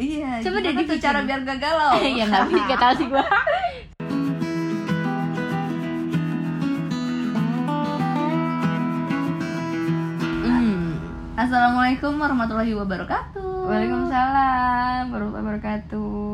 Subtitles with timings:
[0.00, 0.40] Iya.
[0.40, 1.02] Coba deh tuh dipikirin.
[1.04, 1.92] cara biar gak galau.
[2.18, 3.24] ya nggak bisa nggak tahu sih gue
[10.44, 10.88] hmm.
[11.36, 13.68] Assalamualaikum warahmatullahi wabarakatuh.
[13.68, 16.24] Waalaikumsalam warahmatullahi wabarakatuh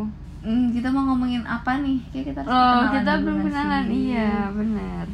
[0.46, 1.98] Hmm, kita mau ngomongin apa nih?
[2.14, 4.14] Kayak kita harus oh kita belum kenalan sih?
[4.14, 5.06] iya benar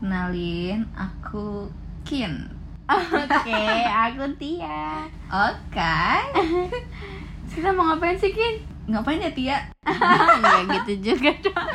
[0.00, 1.68] Kenalin, aku
[2.08, 2.48] Kin.
[2.88, 6.00] oke aku Tia Oke.
[7.50, 8.56] kita mau ngapain sih Kin
[8.86, 9.58] Ngapain ya Tia?
[9.82, 11.68] Nggak gitu juga dong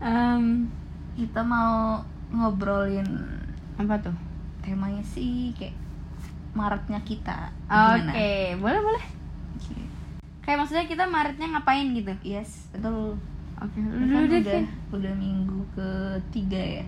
[0.00, 0.44] Em,
[1.12, 2.00] Kita mau
[2.30, 3.04] ngobrolin
[3.74, 4.14] apa tuh
[4.60, 5.72] temanya sih kayak
[6.52, 7.48] Maretnya kita.
[7.64, 8.60] oke Gimana?
[8.60, 9.04] boleh boleh
[9.56, 9.74] Oke.
[10.40, 13.16] kayak maksudnya kita Maretnya ngapain gitu Yes, betul.
[13.56, 16.84] oke lu kan udah Kin udah minggu ketiga ya.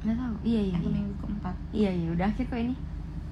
[0.00, 0.88] nggak tahu iya iya iya.
[0.90, 1.54] minggu keempat.
[1.70, 2.74] iya iya udah akhir kok ini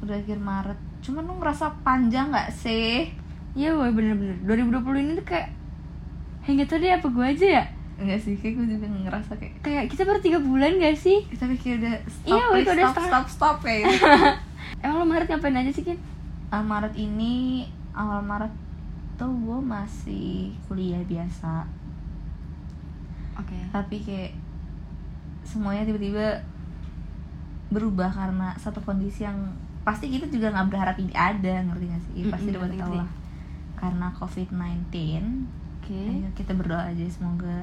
[0.01, 0.81] Udah akhir Maret.
[1.02, 3.11] Cuman lu ngerasa panjang nggak sih?
[3.52, 5.52] iya woy bener-bener 2020 ini tuh kayak
[6.42, 7.64] hingga tadi apa gue aja ya
[8.00, 11.45] Enggak sih, kayak gue juga ngerasa kayak kayak kita baru tiga bulan gak sih kita
[11.47, 13.11] pikir udah stop, Iya, please, udah stop, setengah.
[13.12, 14.08] stop, stop, kayak gitu.
[14.83, 16.00] emang lo Maret ngapain aja sih Kin
[16.48, 17.34] awal Maret ini
[17.92, 18.53] awal Maret
[19.14, 21.69] tuh gue masih kuliah biasa
[23.36, 24.33] oke tapi kayak
[25.45, 26.41] semuanya tiba-tiba
[27.69, 29.36] berubah karena satu kondisi yang
[29.83, 32.20] pasti kita juga nggak berharap ini ada ngerti gak sih?
[32.25, 33.00] Pasti Mm-mm, udah pada ngerti, tahu ngerti.
[33.00, 33.11] lah
[33.75, 34.94] karena covid-19
[35.74, 35.98] oke.
[36.06, 37.58] ayo kita berdoa aja semoga,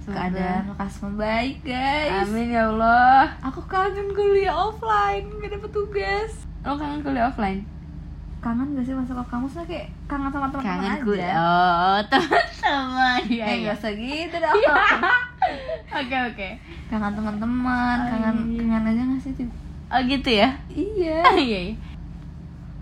[0.00, 0.16] Semoga.
[0.16, 2.24] keadaan lekas membaik guys.
[2.24, 3.28] Amin ya Allah.
[3.42, 6.32] Aku kangen kuliah offline gak dapet tugas.
[6.60, 7.60] Lo kangen kuliah offline?
[8.38, 11.04] Kangen gak sih masuk ke kampus Nah, kayak kangen sama teman-teman kangen aja.
[11.04, 11.34] kuliah.
[11.36, 13.20] Oh teman-teman.
[13.20, 14.56] Eh iya gak usah gitu dong.
[15.90, 16.48] Oke oke.
[16.88, 19.32] Kangen teman-teman kangen kangen aja gak sih?
[19.88, 20.48] Oh gitu ya?
[20.72, 21.20] Iya.
[21.40, 21.76] Iya iya.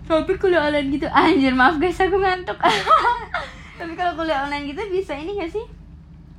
[0.07, 2.55] Tapi kuliah online gitu anjir maaf guys aku ngantuk.
[3.79, 5.65] Tapi kalau kuliah online gitu bisa ini gak sih?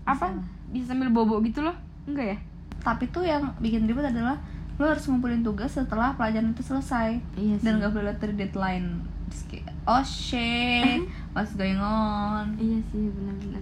[0.08, 0.32] Apa?
[0.72, 0.92] Bisa.
[0.92, 1.76] sambil bobo gitu loh?
[2.08, 2.38] Enggak ya?
[2.80, 4.40] Tapi tuh yang bikin ribet adalah
[4.78, 7.20] lo harus ngumpulin tugas setelah pelajaran itu selesai.
[7.36, 9.04] Iya dan gak boleh lihat dari deadline.
[9.28, 11.04] Terus kayak, oh shit
[11.36, 12.56] what's going on?
[12.56, 13.60] Iya sih benar-benar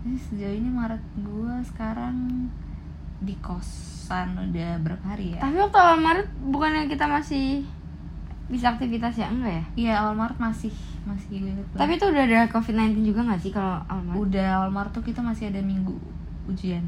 [0.00, 2.48] Jadi sejauh ini Maret gue sekarang
[3.20, 5.40] di kosan udah berapa hari ya?
[5.40, 7.62] tapi waktu awal Maret bukannya kita masih
[8.46, 9.30] bisa aktivitas ya?
[9.30, 9.64] Enggak ya?
[9.76, 11.64] Iya awal Maret masih masih banget.
[11.78, 14.18] tapi itu udah ada covid 19 juga gak sih kalau awal Maret?
[14.18, 15.94] Udah awal Maret tuh kita masih ada minggu
[16.44, 16.82] ujian.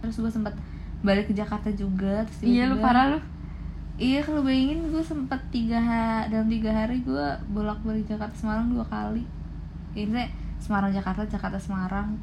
[0.00, 0.52] Terus gue sempat
[1.00, 3.20] balik ke Jakarta juga terus iya lu parah lu.
[3.94, 8.66] Iya kalau bayangin gue sempet tiga ha- dalam tiga hari gue bolak balik Jakarta Semarang
[8.66, 9.22] dua kali.
[9.94, 10.26] Ini
[10.58, 12.18] Semarang Jakarta Jakarta Semarang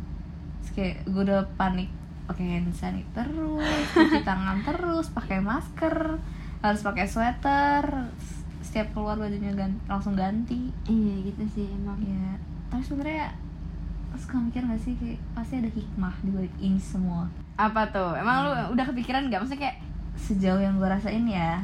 [0.59, 1.87] terus kayak gue udah panik
[2.29, 6.17] pakai hand sanitizer terus cuci tangan terus pakai masker
[6.61, 7.83] harus pakai sweater
[8.61, 10.71] setiap keluar bajunya gan- langsung ganti.
[10.87, 11.99] Iya gitu sih emang.
[11.99, 12.37] Ya
[12.71, 13.33] tapi sebenarnya
[14.15, 17.27] suka mikir gak sih kayak pasti ada hikmah di balik ini semua.
[17.59, 18.15] Apa tuh?
[18.15, 19.77] Emang lu udah kepikiran gak maksudnya kayak
[20.15, 21.57] sejauh yang gue rasain ya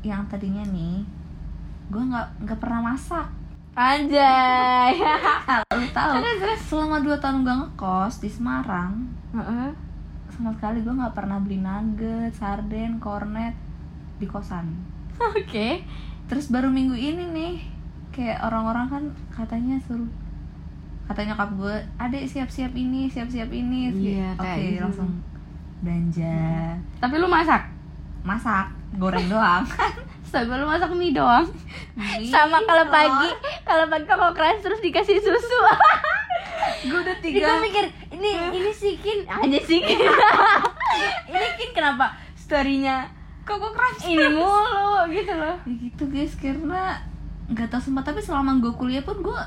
[0.00, 1.04] yang tadinya nih
[1.92, 3.28] gue nggak nggak pernah masak
[3.80, 4.92] anjay.
[5.80, 6.12] Lu tahu.
[6.20, 6.60] Terus, terus.
[6.68, 9.72] selama dua tahun gue ngekos di Semarang Heeh.
[10.30, 13.56] sama sekali gue nggak pernah beli nugget sarden kornet
[14.20, 14.68] di kosan.
[15.16, 15.84] Oke.
[16.28, 17.54] Terus baru minggu ini nih
[18.12, 20.08] kayak orang-orang kan katanya suruh
[21.10, 23.90] katanya nyokap gue adek siap-siap ini siap-siap ini.
[23.90, 24.82] Iya, oke gitu.
[24.84, 25.10] langsung
[25.82, 26.38] belanja.
[27.02, 27.66] Tapi lu masak?
[28.22, 29.64] Masak goreng doang.
[30.30, 31.42] Astaga lu masak mie doang?
[31.98, 33.30] Mie, Sama kalau pagi
[33.70, 35.58] Kalau pagi kok keras terus dikasih susu.
[36.90, 37.46] Gue udah tiga.
[37.46, 37.86] Gue mikir
[38.18, 39.78] Ini ini sih Kin Aja sih.
[39.78, 39.94] Kin
[41.30, 42.18] Ini Kin kenapa?
[42.34, 43.06] Storynya
[43.46, 44.02] kok keras?
[44.10, 45.54] Ini mulu gitu loh.
[45.62, 46.98] Ya gitu guys karena
[47.46, 49.38] nggak tahu sempat tapi selama gue kuliah pun gue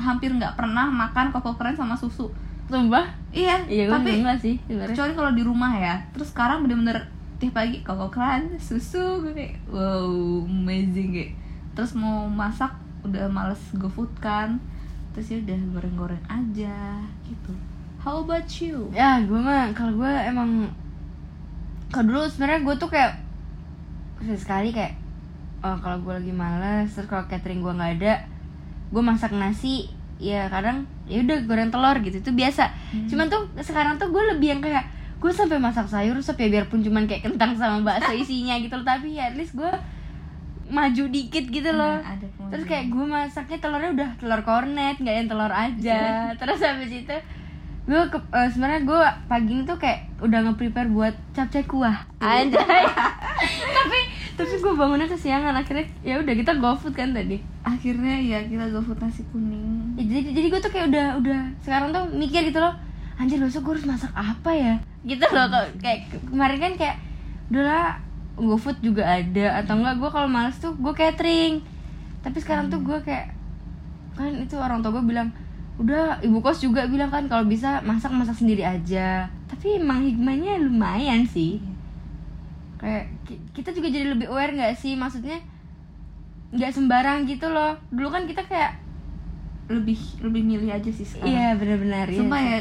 [0.00, 2.32] hampir nggak pernah makan koko keren sama susu.
[2.72, 3.04] Sumpah?
[3.36, 4.96] Iya, Iya tapi sih sebenarnya.
[4.96, 6.08] kecuali kalau di rumah ya.
[6.16, 7.04] Terus sekarang bener-bener
[7.36, 10.08] tiap pagi koko keren susu gue kayak wow
[10.48, 11.36] amazing kayak.
[11.76, 14.60] Terus mau masak udah males food kan
[15.16, 17.52] terus ya udah goreng-goreng aja gitu.
[17.98, 18.86] How about you?
[18.94, 20.70] Ya gue mah Kalau gue emang
[21.90, 23.18] Kalau dulu sebenarnya gue tuh kayak
[24.38, 24.94] Sekali kayak
[25.66, 28.14] oh, Kalau gue lagi males Terus kalau catering gue nggak ada
[28.94, 29.90] Gue masak nasi
[30.22, 32.18] Ya kadang ya udah goreng telur gitu.
[32.18, 32.74] Itu biasa.
[32.90, 33.06] Hmm.
[33.06, 34.82] Cuman tuh sekarang tuh gue lebih yang kayak
[35.22, 38.86] Gue sampai masak sayur Sup ya biarpun cuman kayak kentang sama bakso isinya gitu loh.
[38.86, 39.70] Tapi ya at least gue
[40.68, 42.26] Maju dikit gitu loh Nah, ada.
[42.48, 46.00] Terus kayak gue masaknya telurnya udah telur kornet, nggak yang telur aja.
[46.40, 47.16] Terus habis itu
[47.84, 52.04] gue ke, eh, sebenarnya gue pagi ini tuh kayak udah nge-prepare buat capcay kuah.
[52.18, 52.84] Anjay.
[53.78, 53.98] tapi
[54.34, 58.98] tapi gue bangunnya kesiangan akhirnya ya udah kita GoFood kan tadi akhirnya ya kita GoFood
[58.98, 62.70] nasi kuning Ya, jadi jadi gue tuh kayak udah udah sekarang tuh mikir gitu loh
[63.14, 66.96] anjir besok gue harus masak apa ya gitu loh kayak ke- kemarin kan kayak
[67.48, 67.98] udahlah
[68.38, 71.60] GoFood juga ada atau enggak gue kalau males tuh gue catering.
[72.22, 73.34] Tapi sekarang tuh gue kayak
[74.14, 75.30] kan itu orang tua gue bilang
[75.78, 79.30] udah ibu kos juga bilang kan kalau bisa masak masak sendiri aja.
[79.46, 81.62] Tapi emang hikmahnya lumayan sih.
[82.78, 84.94] Kayak ki- kita juga jadi lebih aware nggak sih?
[84.94, 85.38] Maksudnya
[86.50, 87.78] nggak sembarang gitu loh.
[87.90, 88.78] Dulu kan kita kayak
[89.68, 91.28] lebih lebih milih aja sih sekarang.
[91.28, 92.18] Iya benar-benar iya.
[92.18, 92.58] Sumpah ya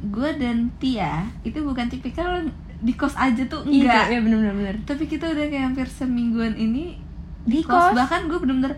[0.00, 2.40] gue dan Tia itu bukan tipikal
[2.80, 4.74] di kos aja tuh Iya, enggak iya benar-benar benar.
[4.84, 6.96] tapi kita udah kayak hampir semingguan ini
[7.42, 7.94] Di di kos kos.
[7.94, 8.76] bahkan gue bener-bener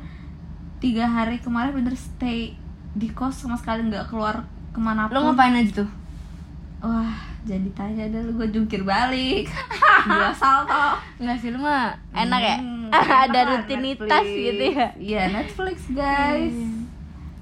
[0.79, 2.59] tiga hari kemarin bener stay
[2.93, 5.91] di kos sama sekali nggak keluar ke mana Lo ngapain aja tuh?
[6.81, 9.47] wah jadi tanya dah lu gue jungkir balik
[10.09, 12.57] gue salto Enggak sih lu mah enak ya.
[12.59, 12.91] Hmm,
[13.23, 14.43] Ada enak rutinitas Netflix.
[14.43, 14.89] gitu ya.
[14.97, 16.55] iya Netflix guys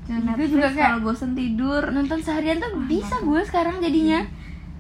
[0.03, 4.21] Gue Netflix juga kayak- kalau bosen tidur Nonton seharian tuh bisa gue sekarang jadinya.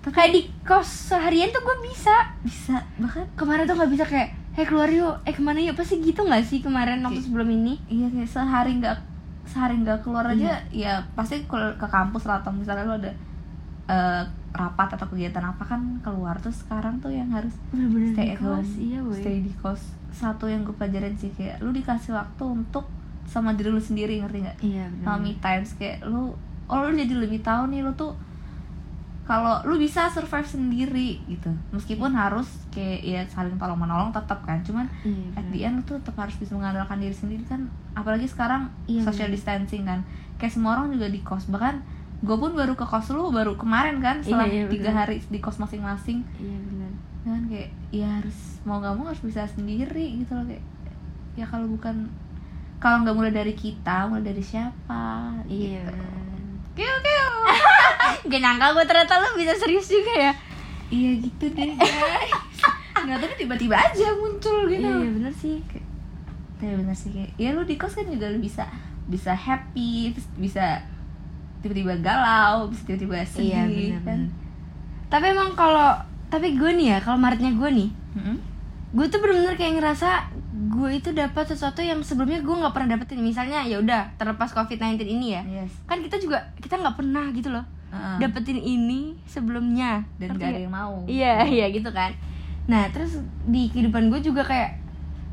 [0.02, 2.16] Kayak di kos seharian tuh gue bisa.
[2.40, 5.74] bisa bahkan Kemarin tuh nggak bisa kayak, hey keluar yuk, eh ke mana yuk?
[5.74, 7.76] Pasti gitu nggak sih kemarin waktu sebelum ini?
[7.86, 8.96] iya kayak sehari nggak
[9.42, 13.10] sehari nggak keluar aja ya pasti ke, ke kampus lah atau misalnya lu ada
[13.86, 18.30] eh, rapat atau kegiatan apa kan keluar tuh sekarang tuh yang harus Bener-bener stay di
[18.30, 19.16] at home kos, iya woi.
[19.16, 22.86] stay di kos satu yang gue pelajarin sih kayak lu dikasih waktu untuk
[23.24, 25.24] sama diri lu sendiri ngerti nggak Iya sama bener.
[25.24, 26.30] me times kayak lu
[26.64, 28.14] oh lu jadi lebih tahu nih lu tuh
[29.30, 31.46] kalau lu bisa survive sendiri gitu.
[31.70, 34.58] Meskipun harus kayak ya saling tolong menolong tetap kan.
[34.60, 37.70] Cuman Iya, at the end lu tuh tetap harus bisa mengandalkan diri sendiri kan.
[37.94, 40.02] Apalagi sekarang Iya, social distancing kan.
[40.34, 41.46] Kayak semua orang juga di kos.
[41.46, 41.74] Bahkan
[42.20, 45.38] gue pun baru ke kos lu baru kemarin kan setelah Iya, iya, tiga hari di
[45.38, 46.26] kos masing-masing.
[46.36, 46.92] Iya benar.
[47.20, 50.64] kan kayak ya harus mau gak mau harus bisa sendiri gitu loh kayak.
[51.32, 52.10] Ya kalau bukan
[52.76, 55.86] kalau nggak mulai dari kita mulai dari siapa Iya.
[55.86, 55.94] gitu.
[56.74, 57.28] Keo keo.
[58.22, 60.32] Gak nyangka gue ternyata lu bisa serius juga ya.
[60.88, 62.34] iya gitu deh guys.
[63.00, 64.82] Nggak tapi tiba-tiba aja muncul gitu.
[64.82, 65.56] Iya bener sih.
[66.56, 68.66] Tapi bener sih kayak ya lu di kos kan juga lu bisa
[69.06, 70.82] bisa happy terus bisa
[71.60, 74.18] tiba-tiba galau bisa tiba-tiba sedih Iya bener, kan.
[74.18, 74.30] bener.
[75.08, 75.90] Tapi emang kalau
[76.26, 78.36] tapi gue nih ya kalau Maretnya gue nih Mm-mm.
[78.90, 80.30] gue tuh bener-bener kayak ngerasa
[80.68, 84.76] gue itu dapat sesuatu yang sebelumnya gue nggak pernah dapetin misalnya ya udah terlepas covid
[84.76, 85.70] 19 ini ya Yes.
[85.84, 88.16] kan kita juga kita nggak pernah gitu loh Heeh.
[88.22, 91.02] dapetin ini sebelumnya dan gak ada yang mau.
[91.10, 92.14] iya iya gitu kan
[92.70, 93.18] nah terus
[93.50, 94.78] di kehidupan gue juga kayak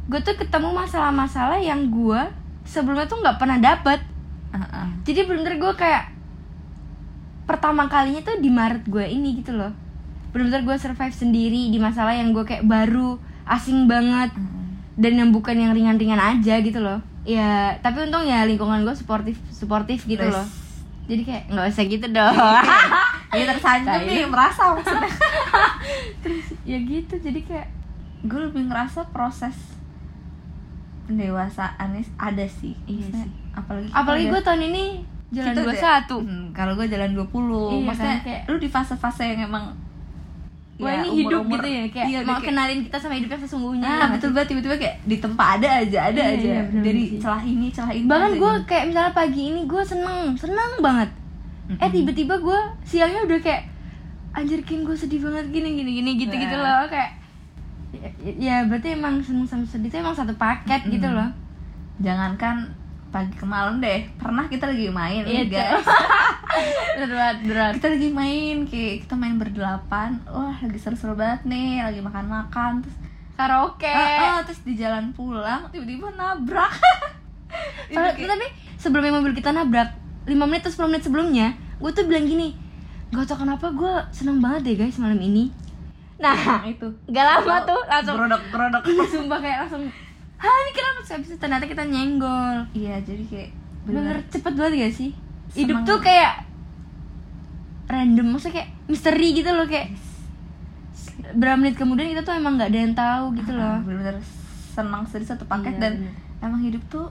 [0.10, 2.22] gue tuh ketemu masalah-masalah yang gue
[2.66, 4.02] sebelumnya tuh nggak pernah dapet
[4.56, 4.88] Heeh.
[5.06, 6.10] jadi bener-bener gue kayak
[7.46, 9.72] pertama kalinya tuh di Maret gue ini gitu loh
[10.34, 14.66] bener-bener gue survive sendiri di masalah yang gue kayak baru asing banget Heeh.
[14.98, 19.38] dan yang bukan yang ringan-ringan aja gitu loh ya tapi untung ya lingkungan gue suportif
[19.52, 20.34] suportif gitu Wes.
[20.34, 20.48] loh
[21.08, 22.36] jadi kayak nggak usah gitu dong
[23.30, 24.08] Iya tersanjung Tai.
[24.08, 25.08] nih merasa maksudnya.
[26.22, 27.68] terus ya gitu jadi kayak
[28.24, 29.56] gue lebih ngerasa proses
[31.06, 32.76] pendewasaan ini ada sih.
[32.84, 33.30] Iya sih.
[33.54, 34.84] Apalagi apalagi gue tahun ini
[35.30, 37.24] jalan dua satu Hmm, kalau gue jalan 20
[37.74, 39.66] Iya, Maksudnya kan, kayak- lu di fase-fase yang emang
[40.78, 43.30] Wah ya, ini hidup umur-umur- gitu ya kayak iya, mau kayak- kenalin kita sama hidup
[43.30, 46.62] yang sesungguhnya Nah, betul banget tiba-tiba kayak di tempat ada aja, ada Iya, aja iya,
[46.64, 47.18] bener dari sih.
[47.18, 48.06] celah ini, celah ini.
[48.06, 48.68] bahkan gue gitu.
[48.68, 51.10] kayak misalnya pagi ini gue seneng seneng banget
[51.68, 51.92] eh Mm-mm.
[51.92, 53.64] tiba-tiba gue siangnya udah kayak
[54.32, 57.12] anjir kin gue sedih banget gini gini gini gitu gitu loh kayak
[57.92, 60.94] ya, ya berarti emang seneng sama sedih itu emang satu paket Mm-mm.
[60.94, 61.30] gitu loh
[61.98, 62.70] jangankan
[63.08, 65.82] pagi ke malam deh, pernah kita lagi main Iya, nih guys.
[66.98, 67.72] berat berat.
[67.76, 72.96] Kita lagi main kayak kita main berdelapan, wah lagi seru-seru banget nih, lagi makan-makan terus
[73.34, 73.86] karaoke.
[73.86, 76.74] Ah, ah, terus di jalan pulang tiba-tiba nabrak.
[77.88, 79.90] Padahal- kayak- tapi sebelumnya mobil kita nabrak
[80.24, 81.48] 5 menit atau 10 menit sebelumnya
[81.78, 82.52] gue tuh bilang gini
[83.08, 85.48] gak tau kenapa gue seneng banget deh guys malam ini.
[86.18, 86.36] Nah
[86.66, 86.90] itu.
[87.08, 89.84] gak lama tuh langsung gerodok iya sumpah kayak langsung
[90.36, 91.00] Hah ini kenapa?
[91.08, 92.62] Habis ternyata kita nyenggol.
[92.72, 93.50] Iya jadi kayak
[93.86, 95.10] Bener cepet banget gak sih?
[95.56, 95.88] Hidup Seneng.
[95.88, 96.34] tuh kayak
[97.88, 99.96] random, maksudnya kayak misteri gitu loh kayak
[101.30, 103.80] berapa menit kemudian kita tuh emang nggak ada yang tahu gitu loh.
[103.82, 104.16] bener-bener
[104.72, 106.14] senang sedih satu paket Iya, dan bener.
[106.42, 107.08] emang hidup tuh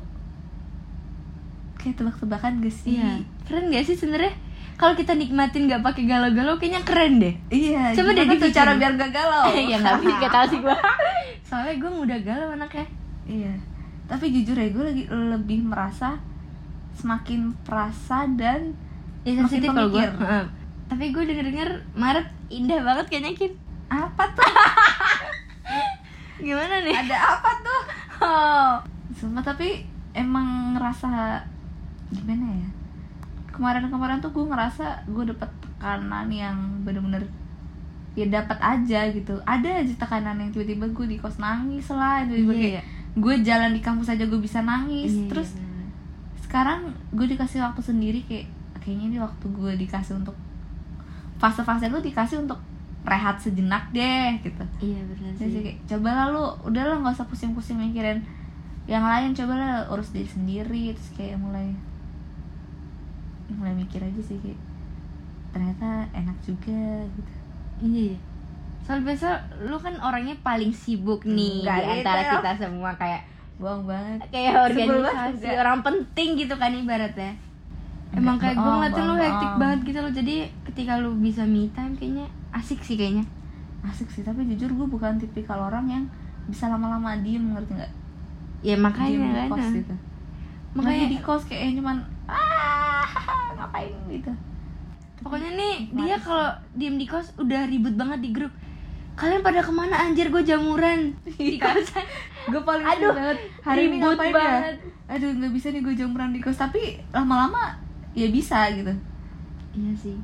[1.77, 4.33] kayak tebak-tebakan gak sih Iya, keren gak sih sebenarnya?
[4.77, 7.35] Kalau kita nikmatin nggak pakai galau-galau kayaknya keren deh.
[7.49, 10.77] iya Coba deh tuh cara biar gak galau ya nggak bisa gak sih gua.
[11.49, 12.87] Soalnya gue mudah galau anaknya.
[13.25, 13.53] iya
[14.07, 16.15] tapi jujur ya gue lagi lebih merasa
[16.95, 18.71] semakin perasa dan
[19.27, 20.07] Ya sensitif kalau gue.
[20.87, 23.53] Tapi gue denger-denger Maret indah banget kayaknya Kin.
[23.87, 24.43] apa tuh
[26.47, 26.95] Gimana nih?
[26.95, 27.83] ada apa tuh
[28.17, 28.73] Oh.
[29.13, 29.85] Sumpah tapi
[30.17, 31.37] emang ngerasa
[32.09, 32.69] gimana ya
[33.53, 37.25] kemarin-kemarin tuh gue ngerasa gue dapet tekanan yang bener-bener
[38.17, 42.53] ya dapat aja gitu ada aja tekanan yang tiba-tiba gue di kos nangis lah tiba-tiba
[42.57, 42.83] kayak iya.
[43.17, 45.85] gue jalan di kampus aja gue bisa nangis Iya, terus iya,
[46.49, 48.49] sekarang gue dikasih waktu sendiri kayak
[48.81, 50.37] kayaknya ini waktu gue dikasih untuk
[51.37, 52.59] fase-fase lu dikasih untuk
[53.03, 55.47] rehat sejenak deh gitu Iya benar sih.
[55.57, 58.19] kayak coba lah lu udah lah nggak usah pusing-pusing mikirin
[58.85, 61.71] yang lain coba lah urus diri sendiri terus kayak mulai
[63.49, 64.59] mulai mikir aja sih kayak
[65.51, 67.33] ternyata enak juga gitu
[67.79, 68.11] Iya.
[68.11, 68.17] iya.
[68.83, 69.29] Soal biasa
[69.63, 72.33] lu kan orangnya paling sibuk nih Enggak, di antara itu.
[72.35, 73.23] kita semua kayak
[73.57, 77.33] bohong banget kayak banget organisasi orang penting gitu kan ibaratnya.
[78.13, 80.13] Emang kayak gue bohong, ngeliatin lu hektik banget gitu loh.
[80.13, 80.35] Jadi
[80.65, 83.25] ketika lu bisa me time kayaknya asik sih kayaknya.
[83.83, 86.05] Asik sih tapi jujur gue bukan tipikal orang yang
[86.47, 87.93] bisa lama-lama diem ngerti nggak?
[88.63, 89.49] Ya diem makanya di kan.
[89.51, 89.95] kos gitu.
[90.73, 91.97] Makanya- di kos kayak cuman
[92.27, 93.07] ah
[93.57, 93.93] ngapain?
[94.09, 94.33] gitu.
[95.19, 98.53] Pokoknya nih dia kalau diem di kos udah ribut banget di grup.
[99.17, 99.97] Kalian pada ke mana?
[99.99, 101.17] Anjir gue jamuran.
[101.27, 102.05] Di kosan
[102.53, 104.77] gue paling Aduh, banget hari ini ribut ngapain banget.
[104.77, 106.57] ya aduh nggak bisa nih gue jamuran di kos.
[106.57, 107.77] Tapi lama-lama
[108.17, 108.93] ya bisa gitu.
[109.77, 110.17] Iya sih.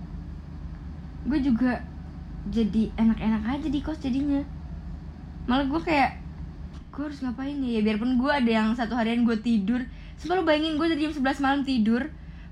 [1.29, 1.79] Gue juga
[2.49, 4.41] jadi enak-enak aja di kos jadinya.
[5.47, 6.23] Malah gue kayak
[6.93, 7.81] Gue harus ngapain ya?
[7.81, 9.81] Ya biarpun gue ada yang satu harian gue tidur.
[10.21, 12.05] Sumpah lu bayangin gue dari jam 11 malam tidur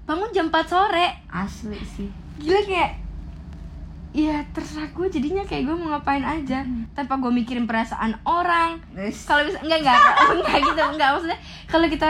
[0.08, 1.06] Bangun jam 4 sore.
[1.28, 2.08] Asli sih.
[2.40, 2.92] Gila kayak
[4.10, 6.66] Ya terserah gue jadinya kayak gue mau ngapain aja.
[6.96, 8.80] Tanpa gue mikirin perasaan orang.
[9.28, 9.98] Kalau bisa enggak enggak
[10.40, 11.08] enggak gitu enggak.
[11.14, 12.08] Maksudnya kalau kita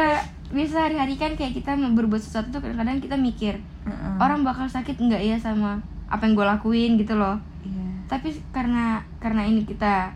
[0.50, 4.14] biasa hari-hari kan kayak kita berbuat sesuatu tuh kadang-kadang kita mikir Heeh.
[4.18, 5.78] orang bakal sakit enggak ya sama
[6.10, 7.38] apa yang gue lakuin gitu loh.
[7.62, 7.86] Iya.
[8.10, 10.10] Tapi karena karena ini kita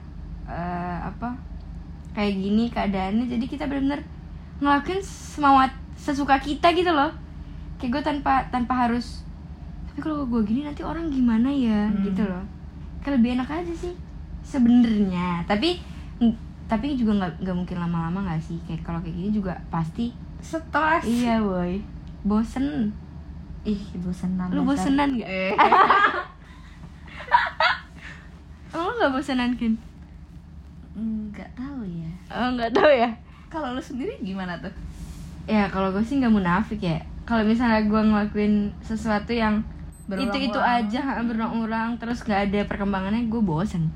[0.50, 1.38] eh, apa
[2.18, 4.02] kayak gini keadaannya jadi kita benar-benar
[4.58, 7.14] ngelakuin semawat sesuka kita gitu loh.
[7.78, 9.22] Kayak gue tanpa tanpa harus
[9.94, 11.86] tapi kalau gue gini nanti orang gimana ya?
[11.86, 12.02] Hmm.
[12.02, 12.42] gitu loh.
[13.06, 13.94] Kayak lebih enak aja sih
[14.42, 15.46] sebenarnya.
[15.46, 15.78] Tapi
[16.64, 18.58] tapi juga nggak nggak mungkin lama-lama nggak sih?
[18.64, 21.04] Kayak kalau kayak gini juga pasti stres.
[21.04, 21.80] Iya boy
[22.24, 22.92] bosen.
[23.64, 24.68] Ih bosenan lu dasar.
[24.72, 25.28] bosenan nggak?
[25.28, 25.52] Eh.
[28.74, 29.78] Lu nggak bosenan Kin?
[30.94, 32.10] nggak tahu ya.
[32.32, 33.10] Oh nggak tahu ya?
[33.50, 34.70] Kalau lu sendiri gimana tuh?
[35.46, 36.98] Ya kalau gue sih nggak munafik ya.
[37.22, 39.62] Kalau misalnya gue ngelakuin sesuatu yang
[40.10, 40.84] itu-itu Berulang-ulang.
[40.84, 43.88] aja berulang-ulang Terus gak ada perkembangannya gue bosen.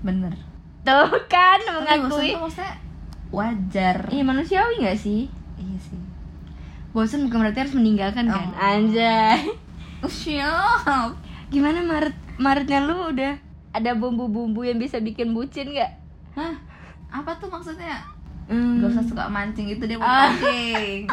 [0.00, 0.47] Bener
[0.88, 2.32] Tuh kan Tapi bosen mengakui.
[2.32, 2.72] tuh maksudnya
[3.28, 3.96] wajar.
[4.08, 5.28] Iya manusiawi gak sih?
[5.56, 6.00] iya sih.
[6.90, 8.48] Bosen bukan berarti harus meninggalkan kan?
[8.48, 8.56] Oh.
[8.58, 9.52] Anjay
[10.08, 11.12] siap.
[11.48, 12.14] Gimana Maret?
[12.36, 13.34] Maretnya lu udah
[13.70, 15.92] ada bumbu-bumbu yang bisa bikin bucin gak?
[16.32, 16.54] hah?
[17.10, 17.98] Apa tuh maksudnya?
[18.46, 18.78] Hmm.
[18.78, 20.30] Gak usah suka mancing itu dia mau Ah.
[20.30, 21.04] mancing.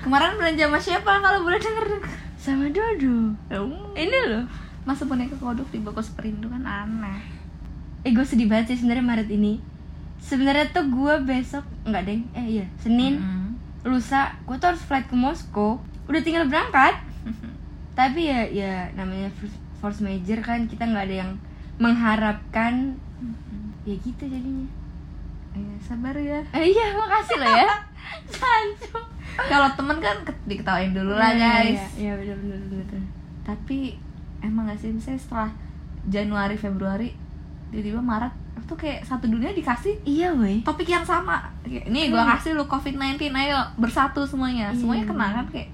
[0.00, 1.86] Kemarin belanja sama siapa kalau boleh denger?
[2.34, 3.38] Sama Dodo.
[3.92, 4.44] Ini loh.
[4.82, 7.22] Masa boneka kodok di bako seperindu kan aneh
[8.02, 9.62] Eh gue sedih banget sih sebenarnya Maret ini.
[10.18, 12.22] Sebenarnya tuh gue besok nggak deng.
[12.32, 13.54] Eh iya Senin Mm.
[13.84, 15.78] lusa gue tuh harus flight ke Moskow.
[16.04, 16.98] Udah tinggal berangkat.
[17.98, 19.28] Tapi ya ya namanya
[19.76, 21.32] force- major kan kita nggak ada yang
[21.76, 22.94] mengharapkan.
[23.82, 24.66] Ya gitu jadinya.
[25.52, 26.40] Iya, sabar ya.
[26.50, 27.70] Eh, iya makasih loh ya.
[28.32, 28.94] Sancu.
[29.34, 31.82] Kalau temen kan ke- diketawain dulu lah Iya, guys.
[31.92, 32.08] iya.
[32.08, 33.02] Iya bener bener bener.
[33.42, 33.98] Tapi
[34.38, 35.50] emang gak sih misalnya setelah
[36.04, 37.10] Januari, Februari
[37.72, 38.30] Tiba-tiba Maret
[38.62, 41.40] tuh kayak satu dunia dikasih iya woi topik yang sama.
[41.66, 42.30] Nih gua Iya.
[42.32, 44.70] kasih lu COVID-19 ayo bersatu semuanya.
[44.70, 45.68] Iya, Semuanya kena kan kayak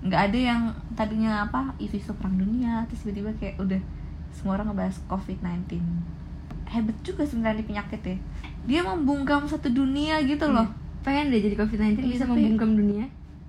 [0.00, 0.62] nggak ada yang
[0.94, 3.80] tadinya apa isu perang dunia terus tiba-tiba kayak udah
[4.30, 5.82] semua orang ngebahas COVID-19.
[6.66, 8.16] Hebat juga sebenarnya penyakit ya.
[8.64, 10.68] Dia membungkam satu dunia gitu loh.
[11.00, 13.06] Pengen deh jadi covid 19 Iya, bisa tapi- membungkam dunia.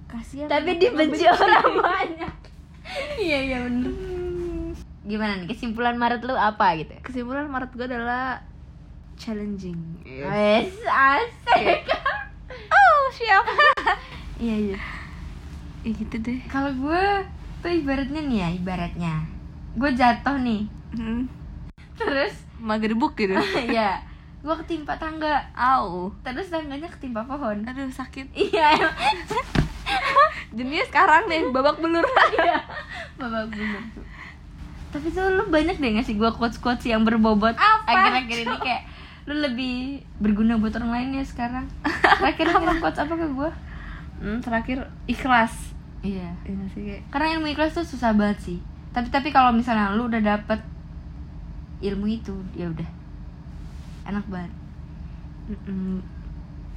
[0.08, 2.34] kasihan tapi dibenci orang banyak.
[3.16, 3.94] Iya iya bener
[5.10, 5.50] gimana nih?
[5.50, 6.94] Kesimpulan Maret lu apa gitu?
[7.02, 8.46] Kesimpulan Maret gue adalah
[9.18, 10.06] challenging.
[10.06, 11.90] Wes asik.
[12.70, 13.54] Oh siapa
[14.44, 14.80] iya iya.
[15.86, 16.42] Ya gitu deh.
[16.50, 17.04] Kalau gue
[17.62, 19.14] tuh ibaratnya nih ya ibaratnya.
[19.74, 20.70] Gue jatuh nih.
[20.94, 21.26] Hmm.
[21.98, 22.46] terus?
[22.62, 23.34] Magerbuk gitu.
[23.76, 24.06] Ya
[24.40, 25.50] gue ketimpa tangga.
[25.58, 26.14] Au.
[26.22, 27.66] Terus tangganya ketimpa pohon.
[27.66, 28.30] Aduh sakit.
[28.34, 28.78] Iya
[30.50, 32.06] jadinya sekarang nih babak belur.
[32.34, 32.62] Iya
[33.18, 33.84] babak belur
[34.90, 37.54] tapi tuh lu banyak deh ngasih gue quotes quotes yang berbobot.
[37.54, 38.82] Apa, akhir-akhir ini kayak
[39.30, 41.70] lu lebih berguna buat orang lain ya sekarang.
[42.20, 43.50] Terakhir kirim quotes apa ke gue
[44.20, 45.54] hmm, terakhir ikhlas.
[46.02, 46.34] Iya.
[46.42, 48.58] Iya sih kayak karena ilmu ikhlas tuh susah banget sih.
[48.90, 50.60] Tapi tapi kalau misalnya lu udah dapet
[51.86, 52.90] ilmu itu ya udah.
[54.10, 54.58] Anak baru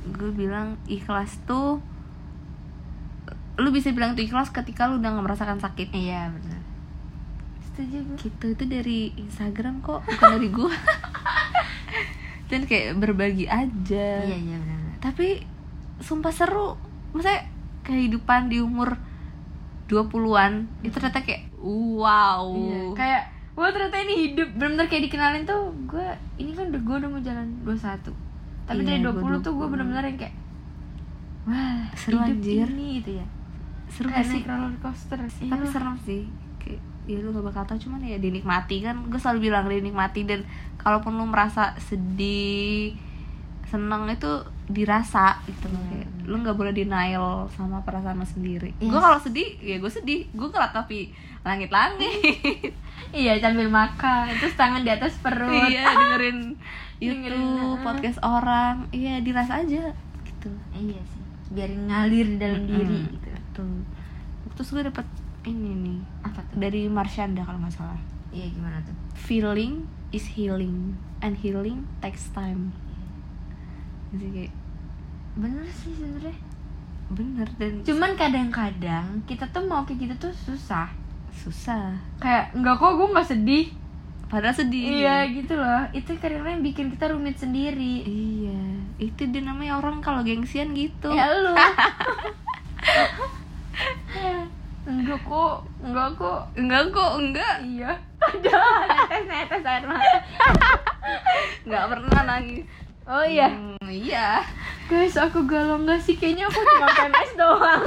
[0.02, 1.78] gue bilang ikhlas tuh
[3.60, 5.88] lu bisa bilang itu ikhlas ketika lu udah nggak merasakan sakit.
[5.96, 6.61] Iya benar
[7.72, 10.72] setuju gue gitu itu dari Instagram kok bukan dari gue
[12.50, 14.08] dan kayak berbagi aja.
[14.20, 15.42] Iya iya benar tapi
[15.98, 16.76] sumpah seru.
[17.10, 17.48] Maksudnya
[17.82, 18.94] kehidupan di umur
[19.86, 22.46] 20-an itu ternyata kayak wow.
[22.48, 24.48] Iya, kayak wah ternyata ini hidup.
[24.52, 28.14] Benar-benar kayak dikenalin tuh gue ini kan udah gue udah mau jalan 21
[28.62, 29.72] tapi Iya, dari gua 20 tuh gue 20.
[29.72, 30.34] benar-benar yang kayak
[31.42, 32.68] wah Seru, hidup anjir.
[32.70, 33.26] ini gitu ya.
[33.88, 34.40] Seru kayak sih?
[34.44, 35.18] roller coaster.
[35.18, 35.66] Tapi Iya.
[35.66, 36.22] serem sih
[37.08, 39.02] ya lu gak bakal tau cuman ya dinikmati kan.
[39.10, 40.46] Gue selalu bilang dinikmati dan
[40.78, 42.94] kalaupun lu merasa sedih
[43.72, 44.28] seneng itu
[44.68, 45.66] dirasa gitu.
[45.72, 48.76] Iya, kayak lu nggak boleh denial sama perasaan lu sendiri.
[48.76, 48.92] Yes.
[48.92, 50.28] gue kalau sedih ya gue sedih.
[50.36, 51.00] Gue ngeratapi
[51.42, 52.74] langit-langit.
[53.12, 55.52] Iya sambil makan terus tangan di atas perut.
[55.52, 56.56] Iya dengerin
[57.02, 57.82] Dengerin, YouTube uh.
[57.84, 58.88] podcast orang.
[58.88, 59.92] Iya dirasa aja
[60.24, 60.50] gitu.
[60.72, 63.12] Iya sih biarin ngalir di dalam diri Mm-mm.
[63.12, 63.28] gitu.
[63.60, 63.84] Tuh
[64.56, 65.06] terus gue dapet
[65.42, 66.56] ini nih apa tuh?
[66.58, 67.98] dari Marshanda kalau nggak salah.
[68.30, 68.94] Iya gimana tuh?
[69.18, 72.70] Feeling is healing and healing takes time.
[74.14, 74.54] Jadi kayak
[75.32, 76.36] bener sih sebenarnya
[77.12, 80.88] bener dan cuman kadang-kadang kita tuh mau kayak gitu tuh susah.
[81.32, 81.96] Susah.
[82.20, 83.66] Kayak enggak kok gue nggak sedih.
[84.32, 85.04] Padahal sedih.
[85.04, 85.84] Iya gitu loh.
[85.92, 88.00] Itu karena yang bikin kita rumit sendiri.
[88.04, 88.80] Iya.
[88.96, 91.12] Itu dia namanya orang kalau gengsian gitu.
[91.12, 91.52] Ya lu
[94.86, 96.40] enggak kok enggak kok.
[96.58, 97.56] Enggak kok enggak.
[97.62, 97.92] Iya.
[98.22, 100.18] Ada netes netes air mata.
[101.66, 102.64] Enggak pernah nangis.
[103.06, 103.50] Oh iya.
[103.50, 104.46] Hmm, iya.
[104.86, 106.14] Guys aku galau nggak sih?
[106.14, 107.82] Kayaknya aku cuma PMS doang.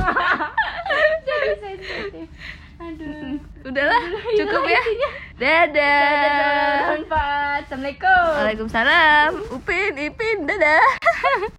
[1.27, 2.27] Jadi sensitif
[2.75, 3.39] aduh.
[3.65, 4.01] Udahlah
[4.35, 4.81] cukup ya.
[5.39, 6.99] dadah.
[6.99, 7.61] Bermanfaat.
[7.65, 8.27] Assalamualaikum.
[8.35, 9.31] Waalaikumsalam.
[9.55, 11.55] Upin Ipin dadah